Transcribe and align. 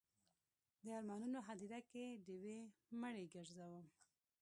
د 0.83 0.85
ارمانونو 0.97 1.39
هدیره 1.47 1.79
کې 1.91 2.19
ډیوې 2.25 2.57
مړې 3.01 3.25
ګرځوم 3.33 3.85